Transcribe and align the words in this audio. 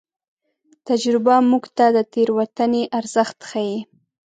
تجربه 0.87 1.35
موږ 1.51 1.63
ته 1.77 1.85
د 1.95 1.97
تېروتنې 2.13 2.83
ارزښت 2.99 3.37
ښيي. 3.49 3.77